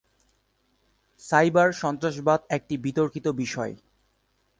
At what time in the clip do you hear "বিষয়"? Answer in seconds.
3.41-3.73